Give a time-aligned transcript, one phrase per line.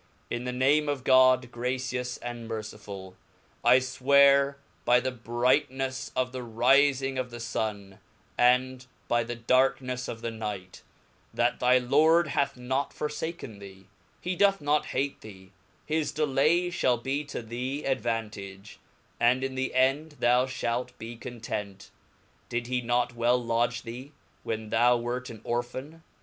[0.31, 3.15] TN the name of God, gracious and merciful
[3.61, 3.73] 1.
[3.73, 4.55] I fwear
[4.87, 5.23] hv the Mahomet
[5.77, 7.99] brightneflfe of the rifing of the Sun,
[8.35, 10.81] and by thedarknefleof compiiins Nighr,
[11.37, 13.85] chat thy Lord hath not forfaken thee.
[14.19, 15.51] He doth not hate ^®^^^' An thee,
[15.85, 18.79] his delay fliall be to thee advantage,
[19.19, 21.91] and in the end rhou ?^^,^'^",'^'' {halt be content;
[22.49, 26.03] Did he not well lodge thee, when thou f^^^ionohad wert an Orphan?